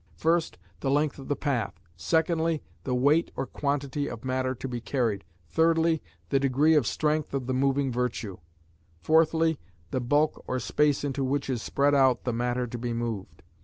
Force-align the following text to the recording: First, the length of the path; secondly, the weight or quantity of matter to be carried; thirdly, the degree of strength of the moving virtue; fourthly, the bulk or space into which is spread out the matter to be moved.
First, 0.15 0.57
the 0.79 0.89
length 0.89 1.19
of 1.19 1.27
the 1.27 1.35
path; 1.35 1.79
secondly, 1.95 2.63
the 2.85 2.95
weight 2.95 3.29
or 3.35 3.45
quantity 3.45 4.09
of 4.09 4.25
matter 4.25 4.55
to 4.55 4.67
be 4.67 4.81
carried; 4.81 5.23
thirdly, 5.47 6.01
the 6.29 6.39
degree 6.39 6.73
of 6.73 6.87
strength 6.87 7.35
of 7.35 7.45
the 7.45 7.53
moving 7.53 7.91
virtue; 7.91 8.39
fourthly, 8.99 9.59
the 9.91 10.01
bulk 10.01 10.43
or 10.47 10.57
space 10.59 11.03
into 11.03 11.23
which 11.23 11.51
is 11.51 11.61
spread 11.61 11.93
out 11.93 12.23
the 12.23 12.33
matter 12.33 12.65
to 12.65 12.79
be 12.79 12.93
moved. 12.93 13.43